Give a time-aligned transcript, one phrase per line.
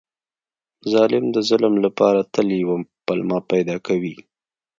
[0.91, 4.15] ظالم د ظلم لپاره تل یوه پلمه پیدا کوي.